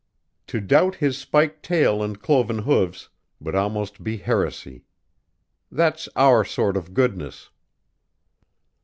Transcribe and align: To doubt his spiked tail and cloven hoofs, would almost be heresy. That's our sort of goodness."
To 0.47 0.59
doubt 0.59 0.95
his 0.95 1.15
spiked 1.15 1.61
tail 1.61 2.01
and 2.01 2.19
cloven 2.19 2.57
hoofs, 2.57 3.09
would 3.39 3.53
almost 3.53 4.01
be 4.03 4.17
heresy. 4.17 4.83
That's 5.71 6.09
our 6.15 6.43
sort 6.43 6.75
of 6.75 6.95
goodness." 6.95 7.51